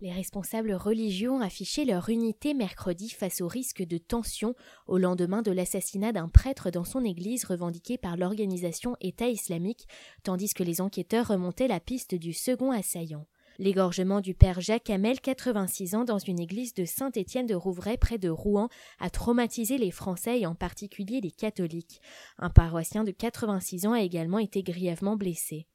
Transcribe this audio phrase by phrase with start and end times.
[0.00, 4.54] Les responsables religieux ont affiché leur unité mercredi face au risque de tension
[4.86, 9.88] au lendemain de l'assassinat d'un prêtre dans son église revendiqué par l'organisation État islamique,
[10.22, 13.26] tandis que les enquêteurs remontaient la piste du second assaillant.
[13.58, 18.18] L'égorgement du père Jacques Hamel, 86 ans, dans une église de Saint-Étienne de Rouvray près
[18.18, 18.68] de Rouen,
[19.00, 22.00] a traumatisé les Français et en particulier les catholiques.
[22.38, 25.66] Un paroissien de 86 ans a également été grièvement blessé.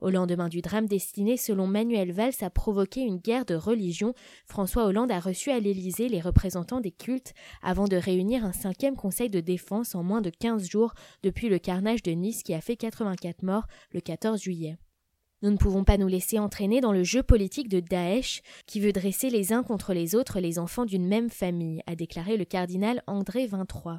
[0.00, 4.14] Au lendemain du drame destiné, selon Manuel Valls, à provoquer une guerre de religion,
[4.46, 8.94] François Hollande a reçu à l'Élysée les représentants des cultes avant de réunir un cinquième
[8.94, 10.94] conseil de défense en moins de 15 jours
[11.24, 14.78] depuis le carnage de Nice qui a fait 84 morts le 14 juillet.
[15.42, 18.92] Nous ne pouvons pas nous laisser entraîner dans le jeu politique de Daesh qui veut
[18.92, 23.02] dresser les uns contre les autres les enfants d'une même famille, a déclaré le cardinal
[23.08, 23.98] André XXIII.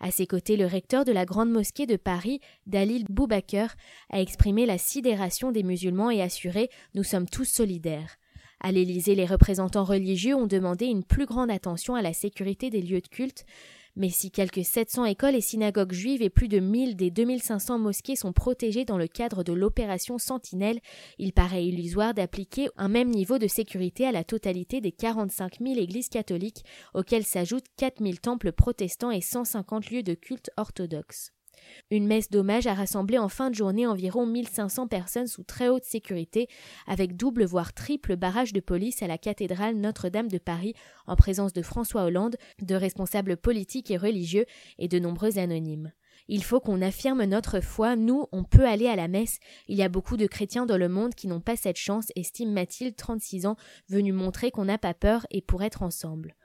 [0.00, 3.68] À ses côtés, le recteur de la Grande Mosquée de Paris, Dalil Boubaker,
[4.10, 8.16] a exprimé la sidération des musulmans et assuré Nous sommes tous solidaires.
[8.60, 12.80] À l'Élysée, les représentants religieux ont demandé une plus grande attention à la sécurité des
[12.80, 13.44] lieux de culte,
[14.00, 18.16] mais si quelques 700 écoles et synagogues juives et plus de 1000 des 2500 mosquées
[18.16, 20.80] sont protégées dans le cadre de l'opération Sentinelle,
[21.18, 25.78] il paraît illusoire d'appliquer un même niveau de sécurité à la totalité des 45 000
[25.78, 31.32] églises catholiques, auxquelles s'ajoutent 4 000 temples protestants et 150 lieux de culte orthodoxes.
[31.90, 35.84] Une messe d'hommage a rassemblé en fin de journée environ 1500 personnes sous très haute
[35.84, 36.48] sécurité,
[36.86, 40.74] avec double voire triple barrage de police à la cathédrale Notre-Dame de Paris,
[41.06, 44.46] en présence de François Hollande, de responsables politiques et religieux
[44.78, 45.92] et de nombreux anonymes.
[46.28, 49.38] Il faut qu'on affirme notre foi, nous, on peut aller à la messe.
[49.66, 52.52] Il y a beaucoup de chrétiens dans le monde qui n'ont pas cette chance, estime
[52.52, 53.56] Mathilde, 36 ans,
[53.88, 56.36] venue montrer qu'on n'a pas peur et pour être ensemble.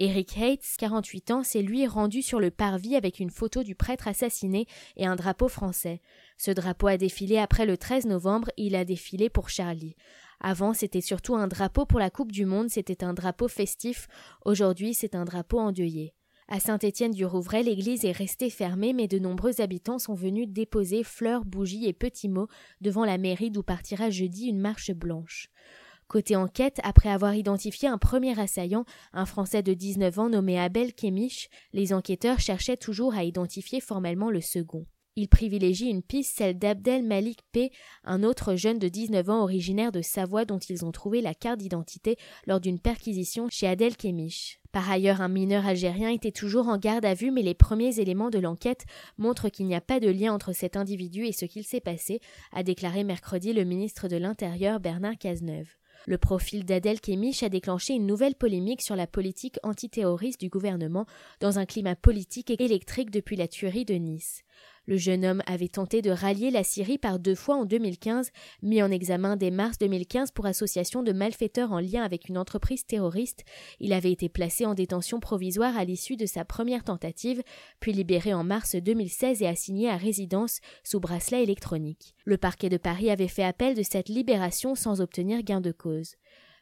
[0.00, 4.06] Eric Hates, 48 ans, s'est lui rendu sur le parvis avec une photo du prêtre
[4.06, 6.00] assassiné et un drapeau français.
[6.36, 9.96] Ce drapeau a défilé après le 13 novembre, il a défilé pour Charlie.
[10.38, 14.06] Avant, c'était surtout un drapeau pour la Coupe du Monde, c'était un drapeau festif.
[14.44, 16.14] Aujourd'hui, c'est un drapeau endeuillé.
[16.46, 21.88] À Saint-Étienne-du-Rouvray, l'église est restée fermée, mais de nombreux habitants sont venus déposer fleurs, bougies
[21.88, 22.48] et petits mots
[22.80, 25.50] devant la mairie d'où partira jeudi une marche blanche.
[26.08, 30.94] Côté enquête, après avoir identifié un premier assaillant, un Français de 19 ans nommé Abel
[30.94, 34.86] Kémich, les enquêteurs cherchaient toujours à identifier formellement le second.
[35.16, 37.72] Ils privilégient une piste, celle d'Abdel Malik P,
[38.04, 41.58] un autre jeune de 19 ans originaire de Savoie dont ils ont trouvé la carte
[41.58, 42.16] d'identité
[42.46, 44.60] lors d'une perquisition chez Adel Kémich.
[44.72, 48.30] Par ailleurs, un mineur algérien était toujours en garde à vue, mais les premiers éléments
[48.30, 48.86] de l'enquête
[49.18, 52.20] montrent qu'il n'y a pas de lien entre cet individu et ce qu'il s'est passé,
[52.52, 55.68] a déclaré mercredi le ministre de l'Intérieur Bernard Cazeneuve.
[56.06, 61.06] Le profil d'Adel Kémich a déclenché une nouvelle polémique sur la politique antiterroriste du gouvernement
[61.40, 64.42] dans un climat politique électrique depuis la tuerie de Nice.
[64.88, 68.30] Le jeune homme avait tenté de rallier la Syrie par deux fois en 2015,
[68.62, 72.86] mis en examen dès mars 2015 pour association de malfaiteurs en lien avec une entreprise
[72.86, 73.44] terroriste.
[73.80, 77.42] Il avait été placé en détention provisoire à l'issue de sa première tentative,
[77.80, 82.14] puis libéré en mars 2016 et assigné à résidence sous bracelet électronique.
[82.24, 86.14] Le parquet de Paris avait fait appel de cette libération sans obtenir gain de cause.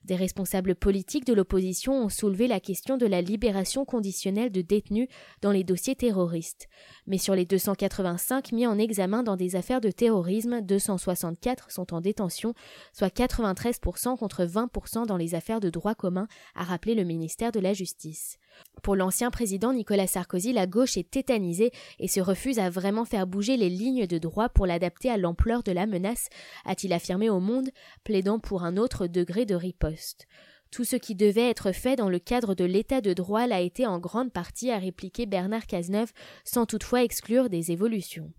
[0.06, 5.08] Des responsables politiques de l'opposition ont soulevé la question de la libération conditionnelle de détenus
[5.42, 6.68] dans les dossiers terroristes.
[7.08, 12.00] Mais sur les 285 mis en examen dans des affaires de terrorisme, 264 sont en
[12.00, 12.54] détention,
[12.92, 17.58] soit 93% contre 20% dans les affaires de droit commun, a rappelé le ministère de
[17.58, 18.38] la Justice.
[18.82, 23.26] Pour l'ancien président Nicolas Sarkozy, la gauche est tétanisée et se refuse à vraiment faire
[23.26, 26.28] bouger les lignes de droit pour l'adapter à l'ampleur de la menace,
[26.64, 27.70] a-t-il affirmé au Monde,
[28.04, 30.26] plaidant pour un autre degré de riposte.
[30.70, 33.86] Tout ce qui devait être fait dans le cadre de l'état de droit l'a été
[33.86, 36.12] en grande partie, a répliqué Bernard Cazeneuve,
[36.44, 38.32] sans toutefois exclure des évolutions.